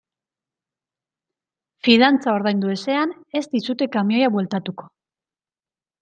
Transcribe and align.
Fidantza 1.87 2.33
ordaindu 2.37 2.71
ezean 2.75 3.13
ez 3.39 3.43
dizute 3.51 3.89
kamioia 3.97 4.31
bueltatuko. 4.37 4.87